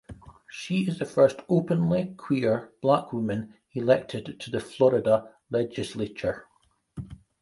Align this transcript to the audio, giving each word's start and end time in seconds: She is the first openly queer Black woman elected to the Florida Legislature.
She 0.49 0.87
is 0.87 0.97
the 0.97 1.05
first 1.05 1.41
openly 1.47 2.15
queer 2.17 2.71
Black 2.81 3.13
woman 3.13 3.53
elected 3.73 4.39
to 4.39 4.49
the 4.49 4.59
Florida 4.59 5.29
Legislature. 5.51 6.47